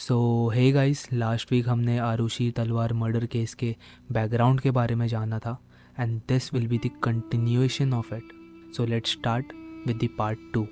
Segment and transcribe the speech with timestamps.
[0.00, 0.16] So
[0.54, 3.74] hey guys last week हमने आरुषि तलवार murder case के
[4.12, 5.56] बैकग्राउंड के बारे में जाना था
[5.98, 8.30] and this will be the continuation of it
[8.76, 9.52] so let's start
[9.86, 10.66] with the part two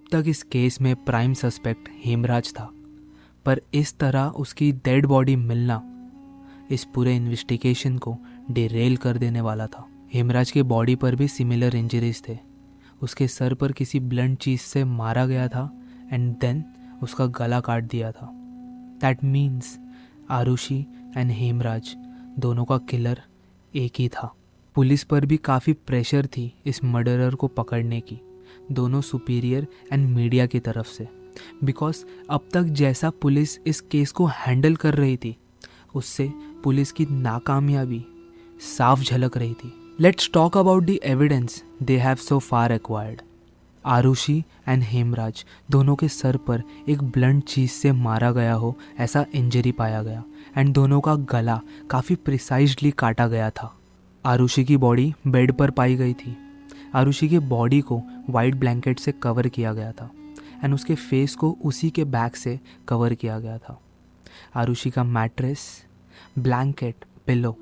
[0.00, 2.64] अब तक इस केस में प्राइम सस्पेक्ट हेमराज था,
[3.46, 5.82] पर इस तरह उसकी डेड बॉडी मिलना
[6.70, 8.16] इस पूरे इन्वेस्टिगेशन को
[8.50, 12.38] डिरेल कर देने वाला था। हेमराज के बॉडी पर भी सिमिलर इंजरीज थे।
[13.02, 15.70] उसके सर पर किसी ब्लंट चीज़ से मारा गया था
[16.12, 16.64] एंड देन
[17.02, 18.30] उसका गला काट दिया था।
[19.00, 19.78] That means
[20.30, 20.84] Aarushi
[21.16, 21.94] and Hemraj
[22.38, 23.22] दोनों का किलर
[23.74, 24.34] एक ही था।
[24.76, 28.20] पुलिस पर भी काफ़ी प्रेशर थी इस मर्डरर को पकड़ने की।
[28.72, 31.08] दोनों सुपीरियर एंड मीडिया की तरफ़ से।
[31.64, 35.36] बिकॉज़ अब तक जैसा पुलिस इस केस को हैंडल कर रही थी,
[35.94, 36.30] उससे
[36.64, 38.04] पुलिस की नाकामयाबी
[38.68, 43.20] साफ़ झलक रही थी। Let's talk about the evidence they have so far acquired
[43.84, 49.24] Aarushi and Hemraj दोनों के सर पर एक ब्लंट चीज़ से मारा गया हो, ऐसा
[49.34, 50.22] इंजरी पाया गया
[50.56, 51.60] एंड दोनों का गला
[51.90, 53.74] काफ़ी प्रिसाइजली काटा गया था।
[54.24, 56.36] आरुषि की बॉडी बेड पर पाई गई थी।
[56.94, 60.10] आरुषि के बॉडी को वाइट ब्लैंकेट से कवर किया गया था
[60.64, 63.80] एंड उसके फेस को उसी के बैक से कवर किया गया था
[64.56, 65.86] आरुषि का mattress
[66.38, 67.56] blanket pillow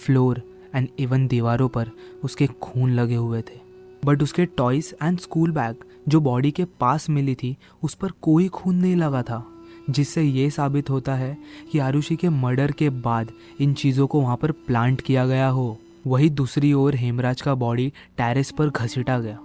[0.00, 0.42] floor
[0.74, 1.90] and even दीवारों पर
[2.24, 3.60] उसके खून लगे हुए थे।
[4.04, 5.76] बट उसके टॉयज एंड स्कूल बैग
[6.08, 9.44] जो बॉडी के पास मिली थी, उस पर कोई खून नहीं लगा था,
[9.90, 11.36] जिससे ये साबित होता है
[11.72, 15.78] कि आरुषि के मर्डर के बाद इन चीज़ों को वहाँ पर प्लांट किया गया हो।
[16.06, 19.38] वही दूसरी ओर हेमराज का बॉडी टेरेस पर घसीटा गया।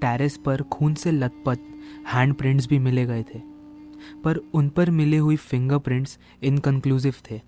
[0.00, 1.58] टेरेस पर खून से लथपथ
[2.08, 3.38] हैंड प्रिंट्स भी मिले गए थे,
[4.24, 7.40] पर उन पर मिले हुई फिंगरप्रिंट्स इनकन्क्लूसिव थे।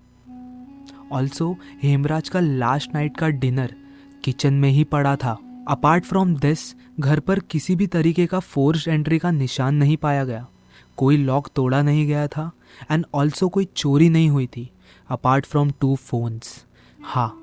[1.11, 3.75] ऑल्सो हेमराज का लास्ट नाइट का डिनर
[4.23, 5.37] किचन में ही पड़ा था।
[5.69, 6.59] अपार्ट फ्रॉम दिस
[6.99, 10.45] घर पर किसी भी तरीके का फोर्स एंट्री का निशान नहीं पाया गया।
[10.97, 12.51] कोई लॉक तोड़ा नहीं गया था
[12.91, 14.69] एंड ऑल्सो कोई चोरी नहीं हुई थी।
[15.09, 16.65] अपार्ट फ्रॉम टू फोन्स
[17.03, 17.37] हाँ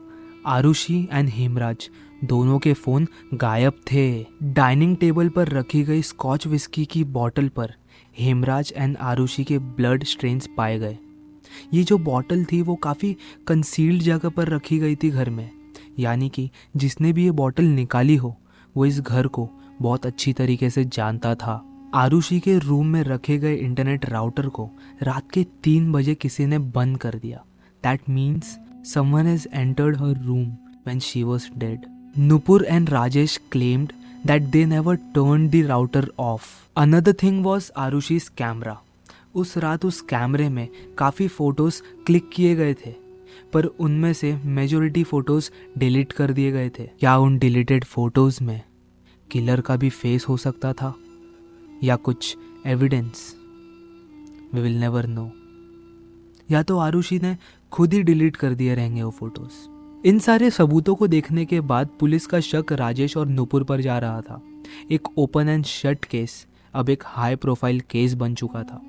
[0.46, 1.90] आरुषि एंड हेमराज
[2.24, 7.74] दोनों के फ़ोन गायब थे। डाइनिंग टेबल पर रखी गई स्कॉच विस्की की बॉटल पर
[8.18, 10.98] हेमराज एंड आरुषि के ब्लड स्ट्रेन्स पाए गए।
[11.74, 13.16] ये जो बॉटल थी, वो काफ़ी
[13.46, 15.50] कंसील्ड जगह पर रखी गई थी घर में।
[15.98, 18.40] यानी कि जिसने भी ये बॉटल निकाली हो,
[18.76, 19.50] वो इस घर को
[19.82, 24.70] बहुत अच्छी तरीके से जानता था। आरुषि के रूम में रखे गए इंटरनेट राउटर को
[25.02, 27.44] रात के तीन बजे किसी ने बंद कर दिया।
[27.82, 31.86] That means someone has entered her room when she was dead.
[32.18, 33.92] Nupur and Rajesh claimed
[34.24, 36.68] that they never turned the router off.
[36.76, 38.76] Another thing was Arushi's camera.
[39.36, 42.92] उस रात उस कैमरे में काफ़ी फ़ोटोज़ क्लिक किए गए थे
[43.52, 48.60] पर उनमें से मेजोरिटी फ़ोटोज़ डिलीट कर दिए गए थे क्या उन डिलीटेड फ़ोटोज़ में
[49.30, 50.94] किलर का भी फेस हो सकता था
[51.84, 53.34] या कुछ evidence
[54.54, 55.30] we will never know
[56.50, 57.36] या तो आरुषि ने
[57.72, 61.88] खुद ही डिलीट कर दिए रहेंगे वो फ़ोटोज़। इन सारे सबूतों को देखने के बाद
[62.00, 64.42] पुलिस का शक राजेश और नुपुर पर जा रहा था।
[64.90, 68.82] एक ओपन एंड शट केस, अब एक हाई प्रोफ़ाइल केस बन चुका था।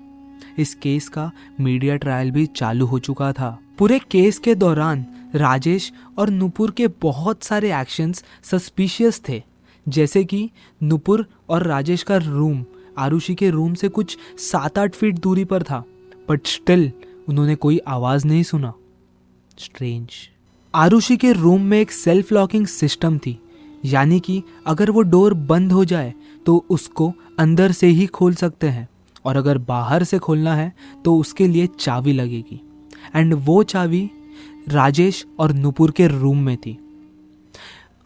[0.57, 5.93] इस केस का मीडिया ट्रायल भी चालू हो चुका था। पूरे केस के दौरान राजेश
[6.17, 9.43] और नुपुर के बहुत सारे एक्शंस सस्पिशियस थे।
[9.87, 10.49] जैसे कि
[10.83, 12.65] नुपुर और राजेश का रूम,
[12.97, 15.83] आरुषि के रूम से कुछ सात आठ फीट दूरी पर था।
[16.29, 16.91] बट स्टिल
[17.29, 18.73] उन्होंने कोई आवाज़ नहीं सुना।
[19.57, 20.09] स्ट्रेंज
[20.73, 23.37] आरुषि के रूम में एक सेल्फ लॉकिंग सिस्टम थी।
[23.85, 26.13] यानी कि अगर वो डोर बंद हो जाए
[26.45, 28.87] तो उसको अंदर से ही खोल सकते हैं।
[29.25, 30.73] और अगर बाहर से खोलना है
[31.05, 32.61] तो उसके लिए चाबी लगेगी।
[33.15, 34.09] एंड वो चाबी
[34.69, 36.77] राजेश और नुपुर के रूम में थी।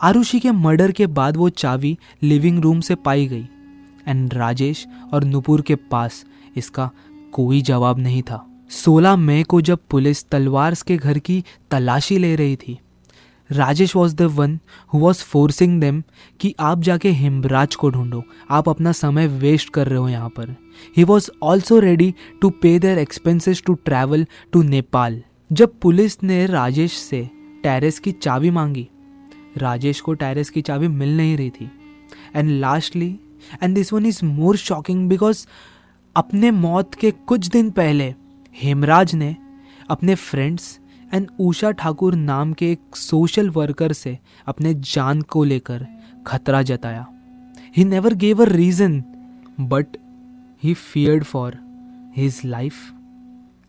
[0.01, 3.47] आरुषि के मर्डर के बाद वो चाबी लिविंग रूम से पाई गई।
[4.07, 6.89] एंड राजेश और नुपुर के पास इसका
[7.31, 12.35] कोई जवाब नहीं था। 16 मई को जब पुलिस तलवार के घर की तलाशी ले
[12.35, 12.77] रही थी,
[13.49, 14.57] Rajesh was the one
[14.93, 16.01] who was forcing them
[16.39, 20.55] कि आप जाके हिमराज को ढूंढो, आप अपना समय वेस्ट कर रहे हो यहाँ पर।
[20.97, 25.21] He was also ready to pay their expenses to travel to Nepal
[25.51, 27.21] जब पुलिस ने राजेश से
[27.63, 28.87] टेरेस की चाबी मांगी,
[29.57, 31.69] राजेश को टेरेस की चाबी मिल नहीं रही थी।
[32.35, 33.09] And lastly
[33.63, 35.45] and this one is more shocking because
[36.15, 38.13] अपने मौत के कुछ दिन पहले
[38.61, 39.35] हेमराज ने
[39.89, 40.79] अपने फ्रेंड्स
[41.13, 44.17] एंड उषा ठाकुर नाम के एक सोशल वर्कर से
[44.47, 45.87] अपने जान को लेकर
[46.27, 47.07] खतरा जताया।
[47.77, 49.03] He never gave a reason
[49.59, 49.87] but
[50.63, 51.57] he feared for
[52.17, 52.73] his life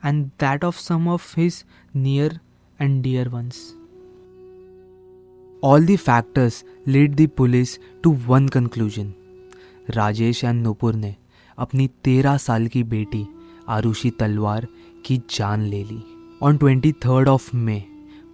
[0.05, 1.65] and that of some of his
[1.97, 2.41] near
[2.81, 3.75] and dear ones
[5.65, 9.13] all the factors lead the police to one conclusion
[9.91, 11.17] Rajesh and Nupur ने
[11.59, 13.27] अपनी तेरह साल की बेटी
[13.69, 14.67] आरुषि तलवार
[15.05, 16.03] की जान ले ली।
[16.43, 17.83] On twenty third of May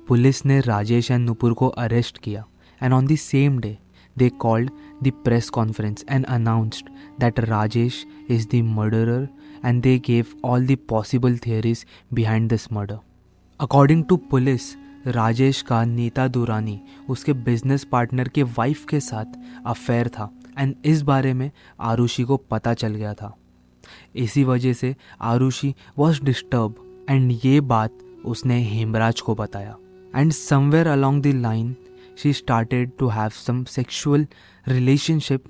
[0.09, 2.45] police ने राजेश एंड नुपुर को अरेस्ट किया
[2.83, 3.77] and on the same day
[4.17, 4.71] they called
[5.03, 6.89] the press conference and announced
[7.21, 9.29] that Rajesh is the murderer
[9.65, 12.99] and they gave all the possible theories behind this murder
[13.61, 14.63] according to police,
[15.07, 16.79] Rajesh का नीता दुरानी,
[17.09, 21.51] उसके business partner के wife के साथ affair था and इस बारे में
[21.81, 23.35] आरुषि को पता चल गया था।
[24.17, 29.77] इसी वजह से आरुषि वॉज़ डिस्टर्ब एंड ये बात उसने हेमराज को बताया।
[30.17, 31.75] And somewhere along the line
[32.23, 34.27] she started to have some sexual
[34.69, 35.45] relationship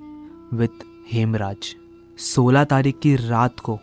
[0.55, 1.75] with Hemraj.
[2.19, 3.79] 16 तारीख की रात को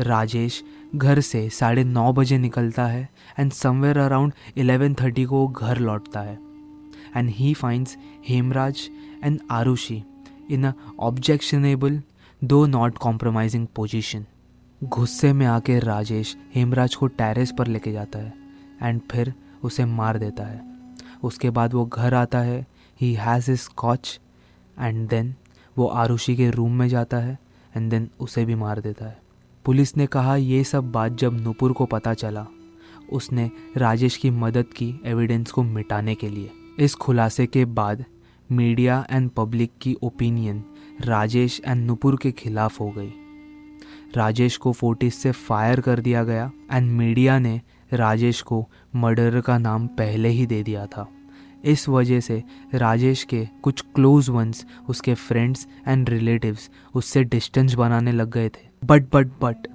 [0.00, 0.62] राजेश
[0.94, 6.20] घर से साढ़े नौ बजे निकलता है and somewhere around eleven thirty को घर लौटता
[6.20, 6.38] है।
[7.16, 7.96] And he finds
[8.28, 8.88] Hemraj
[9.24, 10.02] and Aarushi
[10.50, 12.00] in a objectionable
[12.44, 14.24] though not compromising position
[14.84, 18.34] गुस्से में आके राजेश हेमराज को टेरेस पर लेके जाता है
[18.82, 20.60] एंड फिर उसे मार देता है।
[21.22, 22.66] उसके बाद वो घर आता है
[23.00, 24.20] he has a scotch
[24.80, 25.34] and then
[25.78, 27.38] वो आरुषि के रूम में जाता है
[27.76, 29.20] एंड देन उसे भी मार देता है।
[29.64, 32.46] पुलिस ने कहा, ये सब बात जब नूपुर को पता चला,
[33.12, 38.04] उसने राजेश की मदद की एविडेंस को मिटाने के लिए। इस खुलासे के बाद
[38.52, 40.64] मीडिया एंड पब्लिक की ओपिनियन
[41.00, 43.12] राजेश एंड नुपुर के खिलाफ हो गई।
[44.16, 47.60] राजेश को फोर्टिस से फायर कर दिया गया एंड मीडिया ने
[47.92, 48.66] राजेश को
[48.96, 51.08] मर्डर का नाम पहले ही दे दिया था।
[51.64, 52.42] इस वजह से
[52.74, 58.68] राजेश के कुछ क्लोज वंस उसके फ्रेंड्स एंड रिलेटिव्स उससे डिस्टेंस बनाने लग गए थे।
[58.84, 59.66] बट बट बट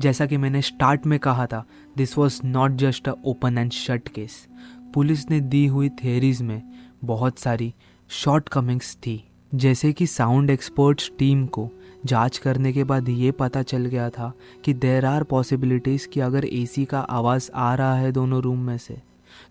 [0.00, 1.64] जैसा कि मैंने स्टार्ट में कहा था
[1.96, 4.46] this was not just a open and shut case
[4.94, 6.62] police ने दी हुई थेरीज में
[7.04, 7.72] बहुत सारी
[8.10, 9.22] शॉर्ट कमिंग्स थी।
[9.54, 11.68] जैसे कि साउंड एक्सपर्ट्स टीम को
[12.06, 14.32] जाँच करने के बाद ये पता चल गया था
[14.64, 18.78] कि देर आर पॉसिबिलिटीज़ कि अगर एसी का आवाज़ आ रहा है दोनों रूम में
[18.78, 18.96] से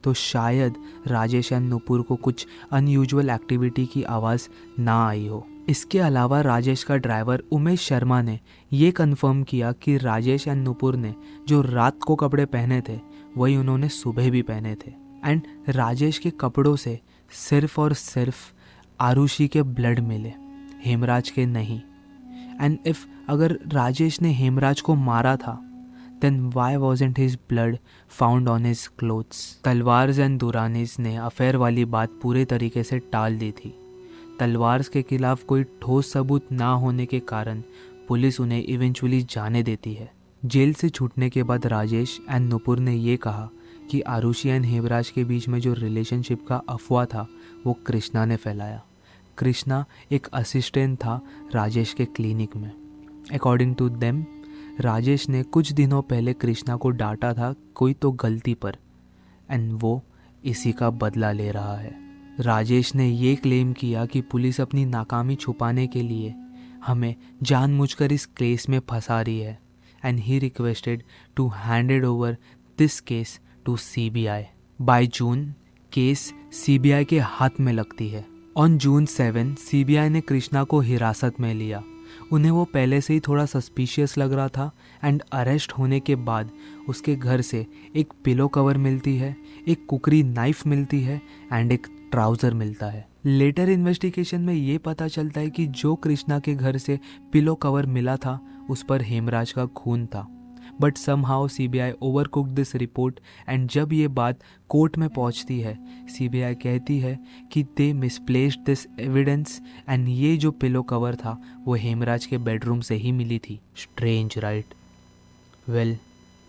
[0.04, 0.76] तो शायद
[1.08, 4.48] राजेश एंड नुपुर को कुछ अनयूजुअल एक्टिविटी की आवाज़
[4.80, 8.40] ना आई हो। इसके अलावा राजेश का ड्राइवर उमेश शर्मा ने
[8.74, 11.14] ये कन्फर्म किया कि राजेश एंड नुपुर ने
[11.48, 13.00] जो रात को कपड़े पहने थे,
[13.38, 14.94] वही उन्होंने सुबह भी पहने थे।
[15.26, 17.00] एंड राजेश के कपड़ों से
[17.32, 18.52] सिर्फ़ और सिर्फ़
[19.00, 20.34] आरुषि के ब्लड मिले,
[20.86, 21.80] हेमराज के नहीं।
[22.62, 25.60] एंड इफ़ अगर राजेश ने हेमराज को मारा था
[26.22, 27.78] then why wasn't his blood
[28.10, 33.38] found on his clothes Talwars and Duranis ने अफेयर वाली बात पूरे तरीके से टाल
[33.38, 33.74] दी थी।
[34.40, 37.62] तलवार्स के खिलाफ कोई ठोस सबूत ना होने के कारण
[38.08, 40.12] पुलिस उन्हें इवेंचुअली जाने देती है।
[40.44, 43.50] जेल से छूटने के बाद राजेश एंड नुपुर ने यह कहा
[43.92, 47.28] कि आरुषि एंड हेमराज के बीच में जो रिलेशनशिप का अफवाह था
[47.66, 48.84] वो कृष्णा ने फैलाया।
[49.38, 51.22] कृष्णा एक असिस्टेंट था
[51.54, 52.72] राजेश के क्लिनिक में।
[53.34, 54.26] अकॉर्डिंग टू देम
[54.80, 58.78] राजेश ने कुछ दिनों पहले कृष्णा को डांटा था, कोई तो गलती पर।
[59.52, 60.04] एंड वो
[60.46, 61.94] इसी का बदला ले रहा है।
[62.40, 66.34] राजेश ने ये क्लेम किया कि पुलिस अपनी नाकामी छुपाने के लिए
[66.86, 69.60] हमें जानबूझकर इस केस में फंसा रही है।
[70.06, 71.04] And he requested
[71.36, 72.38] to handed over
[72.78, 74.44] this case to C B I
[74.82, 75.54] by June
[75.96, 78.26] case C B I के हाथ में लगती है।
[78.58, 81.82] ऑन जून सेवन सीबीआई ने कृष्णा को हिरासत में लिया।
[82.32, 84.70] उन्हें वो पहले से ही थोड़ा सस्पिशियस लग रहा था
[85.04, 86.52] एंड अरेस्ट होने के बाद
[86.90, 89.36] उसके घर से एक पिलो कवर मिलती है,
[89.68, 91.22] एक कुकरी नाइफ मिलती है
[91.54, 96.40] एंड एक ट्राउज़र मिलता है। लेटर इन्वेस्टिगेशन में ये पता चलता है कि जो कृष्णा
[96.40, 97.00] के घर से
[97.34, 100.28] पिलो कवर मिला था, उस पर हेमराज का खून था।
[100.82, 101.92] But somehow C B I
[102.28, 104.40] overlook this report and जब ये बात
[104.70, 105.78] कोर्ट में पहुँचती है
[106.08, 107.20] सी बी आई कहती है
[107.52, 112.80] कि they misplaced this evidence and ये जो पिलो कवर था, वो हेमराज के बेडरूम
[112.80, 114.74] से ही मिली थी। Strange right
[115.70, 115.98] well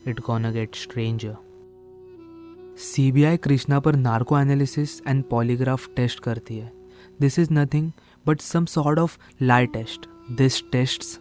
[0.08, 1.36] it can get stranger
[2.78, 6.72] C B I Krishna पर narco analysis and polygraph test करती है।
[7.20, 7.90] This is nothing
[8.26, 11.20] but some sort of lie test this test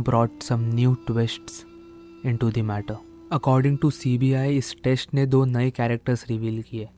[0.00, 1.64] brought some new twists
[2.26, 6.88] into the matter according to CBI इस test ने दो नए characters reveal किए।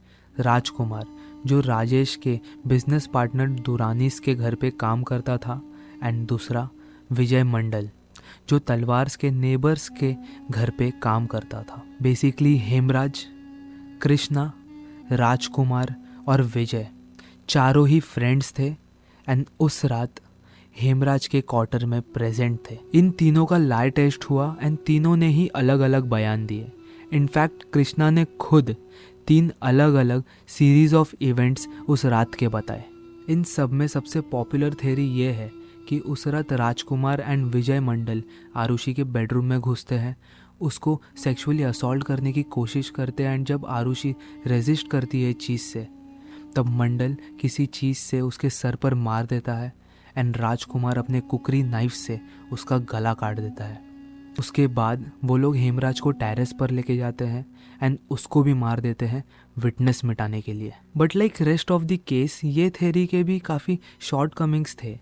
[0.41, 1.07] राजकुमार,
[1.47, 5.63] जो राजेश के बिज़नेस पार्टनर दुरानीस के घर पे काम करता था।
[6.05, 6.69] एंड दूसरा,
[7.13, 7.91] विजय मंडल,
[8.49, 10.15] जो तलवार्स के नेबर्स के
[10.51, 13.27] घर पे काम करता था। बेसिकली हेमराज,
[14.03, 14.53] कृष्णा,
[15.13, 15.97] राजकुमार
[16.29, 16.89] और विजय,
[17.49, 18.75] चारों ही फ्रेंड्स थे।
[19.29, 20.15] एंड उस रात
[20.77, 25.29] हेमराज के क्वार्टर में प्रेजेंट थे। इन तीनों का लाई टेस्ट हुआ एंड तीनों ने
[25.29, 26.71] ही अलग अलग बयान दिए।
[27.13, 28.75] इनफैक्ट कृष्णा ने खुद
[29.27, 32.85] तीन अलग अलग सीरीज़ ऑफ़ इवेंट्स उस रात के बताए।
[33.29, 35.51] इन सब में सबसे पॉपुलर थेरी ये है
[35.89, 38.23] कि उस रात राजकुमार एंड विजय मंडल
[38.57, 40.17] आरुषि के बेडरूम में घुसते हैं।
[40.61, 44.15] उसको सेक्सुअली असॉल्ट करने की कोशिश करते हैं एंड जब आरुषि
[44.47, 45.87] रेजिस्ट करती है चीज़ से,
[46.57, 49.73] तब मंडल किसी चीज़ से उसके सर पर मार देता है।
[50.17, 52.21] एंड राजकुमार अपने कुकरी नाइफ से
[52.53, 53.81] उसका गला काट देता है।
[54.39, 57.45] उसके बाद वो लोग हेमराज को टेरेस पर लेके जाते हैं
[57.83, 59.23] एंड उसको भी मार देते हैं
[59.57, 63.79] विटनेस मिटाने के लिए। But like rest of the case ये थेरी के भी काफ़ी
[64.01, 64.99] शॉर्ट कमिंग्स थे।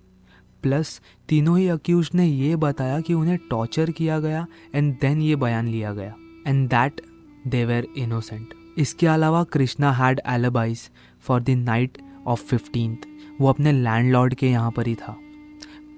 [0.62, 5.36] प्लस तीनों ही अक्यूज ने ये बताया कि उन्हें टॉर्चर किया गया एंड देन ये
[5.36, 6.14] बयान लिया गया।
[6.46, 7.00] And that
[7.46, 10.88] they were innocent इसके अलावा Krishna had alibis
[11.20, 13.06] for the night of fifteenth
[13.40, 15.16] वो अपने लैंडलॉर्ड के यहाँ पर ही था।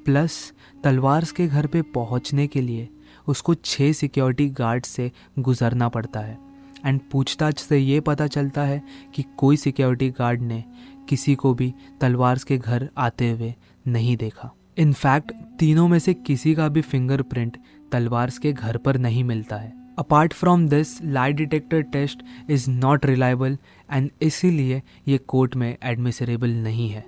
[0.04, 0.52] प्लस
[0.84, 2.88] तलवार्स के घर पे पहुँचने के लिए
[3.28, 6.38] उसको छः सिक्योरिटी गार्ड से गुजरना पड़ता है।
[6.86, 8.82] एंड पूछताछ से ये पता चलता है
[9.14, 10.62] कि कोई सिक्योरिटी गार्ड ने
[11.08, 13.54] किसी को भी तलवार्स के घर आते हुए
[13.86, 17.56] नहीं देखा। इनफैक्ट तीनों में से किसी का भी फिंगरप्रिंट
[17.92, 23.06] तलवार्स के घर पर नहीं मिलता है। Apart from this lie detector test is not
[23.06, 23.56] reliable
[23.92, 27.04] and इसीलिए ये कोर्ट में एडमिसरेबल नहीं है।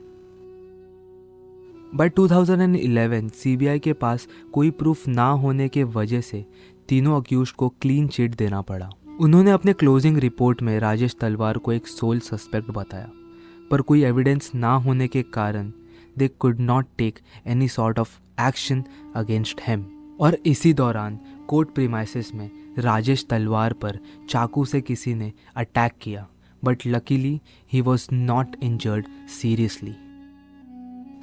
[1.94, 6.44] बाय 2011 सीबीआई के पास कोई प्रूफ ना होने के वजह से
[6.88, 11.72] तीनों अक्यूज को क्लीन चिट देना पड़ा। उन्होंने अपने क्लोजिंग रिपोर्ट में राजेश तलवार को
[11.72, 13.10] एक सोल सस्पेक्ट बताया।
[13.70, 15.72] पर कोई एविडेंस ना होने के कारण
[16.18, 18.84] they could not take any sort of action
[19.16, 19.86] against Hem
[20.20, 23.98] और इसी दौरान कोर्ट प्रीमाइसिस में राजेश तलवार पर
[24.30, 26.28] चाकू से किसी ने अटैक किया।
[26.64, 27.40] But luckily
[27.72, 29.94] he was not injured seriously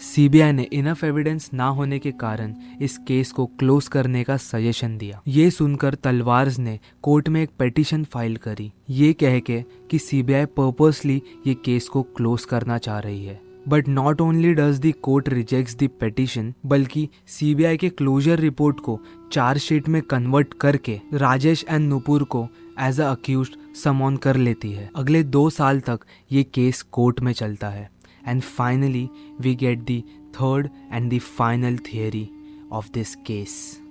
[0.01, 4.97] CBI ने इनफ एविडेंस ना होने के कारण इस केस को क्लोज करने का सजेशन
[4.97, 9.99] दिया। ये सुनकर तलवार्स ने कोर्ट में एक पेटिशन फ़ाइल करी। ये कह के कि
[9.99, 14.93] सीबीआई पर्पसली ये केस को क्लोज करना चाह रही है। But not only does the
[15.03, 18.99] court rejects the petition बल्कि सीबीआई के क्लोजर रिपोर्ट को
[19.31, 22.47] चार्जशीट में कन्वर्ट करके राजेश एंड नुपुर को
[22.79, 23.49] एज अ अक्यूज
[23.83, 27.89] समॉन कर लेती है। अगले दो साल तक ये केस कोर्ट में चलता है।
[28.27, 29.09] And finally
[29.41, 30.03] we get the
[30.35, 32.29] third and the final theory
[32.71, 33.81] of this case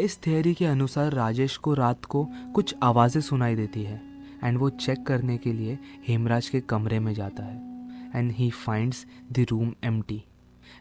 [0.00, 4.02] इस थियरी के अनुसार राजेश को रात को कुछ आवाज़ें सुनाई देती है
[4.44, 5.78] एंड वो चेक करने के लिए
[6.08, 7.74] हेमराज के कमरे में जाता है
[8.16, 10.02] and he finds the room M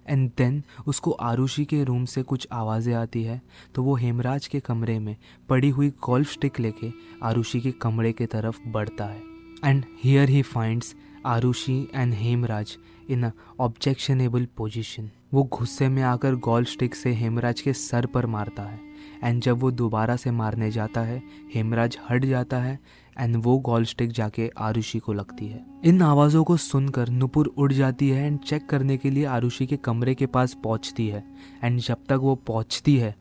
[0.08, 3.42] and then उसको आरुषि के रूम से कुछ आवाज़ें आती है
[3.76, 5.16] तो वो हेमराज के कमरे में
[5.50, 6.92] पड़ी हुई गोल्फ स्टिक लेके
[7.24, 9.22] आरुषि के कमरे के तरफ़ बढ़ता है.
[9.66, 12.78] And here he finds Aarushi and Hemraj
[13.10, 18.64] in objectionable position वो गुस्से में आकर गोल स्टिक से हेमराज के सर पर मारता
[18.64, 18.80] है
[19.24, 22.80] एंड जब वो दोबारा से मारने जाता है, हेमराज हट जाता है
[23.20, 27.74] एंड वो गोल स्टिक जाके आरुषि को लगती है। इन आवाज़ों को सुनकर नुपुर उड़
[27.74, 31.24] जाती है एंड चेक करने के लिए आरुषि के कमरे के पास पहुँचती है
[31.64, 33.16] एंड जब तक वो पहुँचती है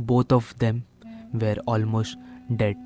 [0.00, 0.82] both of them
[1.34, 2.18] were almost
[2.52, 2.76] dead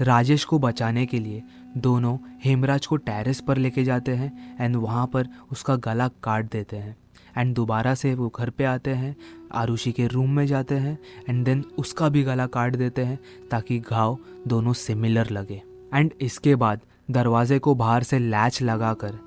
[0.00, 1.42] Rajesh को बचाने के लिए
[1.76, 6.76] दोनों हेमराज को टेरेस पर लेके जाते हैं एंड वहाँ पर उसका गला काट देते
[6.76, 6.96] हैं
[7.36, 9.16] एंड दोबारा से वो घर पे आते हैं,
[9.52, 10.98] आरुषि के रूम में जाते हैं
[11.28, 13.18] एंड देन उसका भी गला काट देते हैं
[13.50, 15.62] ताकि घाव दोनों सिमिलर लगे
[15.94, 19.18] एंड इसके बाद दरवाजे को बाहर से लैच लगाकर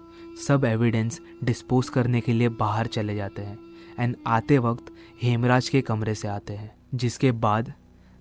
[0.47, 3.59] सब एविडेंस डिस्पोज करने के लिए बाहर चले जाते हैं
[3.99, 4.85] एंड आते वक्त
[5.23, 7.73] हेमराज के कमरे से आते हैं, जिसके बाद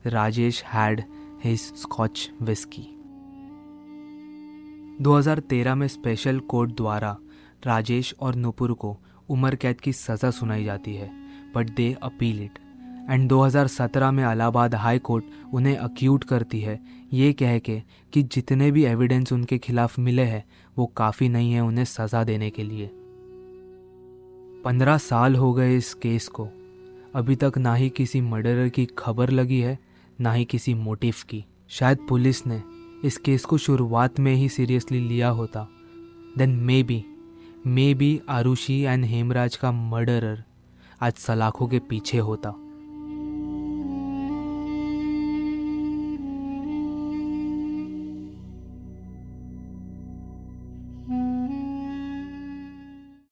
[0.07, 1.05] Rajesh had
[1.45, 2.92] his scotch whisky
[5.03, 7.17] 2013 में स्पेशल कोर्ट द्वारा
[7.67, 8.97] राजेश और नुपुर को
[9.29, 11.11] उम्र कैद की सज़ा सुनाई जाती है
[11.55, 12.59] but they appeal it
[13.11, 16.79] and 2017 में अलाहाबाद हाई कोर्ट उन्हें अक्यूट करती है,
[17.13, 17.83] ये कह के
[18.13, 20.45] कि जितने भी एविडेंस उनके खिलाफ मिले हैं,
[20.77, 22.91] वो काफ़ी नहीं है उन्हें सज़ा देने के लिए।
[24.65, 26.49] पंद्रह साल हो गए इस केस को।
[27.15, 29.79] अभी तक ना ही किसी मर्डरर की खबर लगी है,
[30.21, 32.63] ना ही किसी मोटिव की। शायद पुलिस ने
[33.05, 35.69] इस केस को शुरुआत में ही सीरियसली लिया होता।
[36.39, 36.51] Then
[36.83, 37.05] maybe
[37.95, 40.45] maybe Aarushi and Hemraj का मर्डरर
[41.01, 42.62] आज सलाखों के पीछे होता।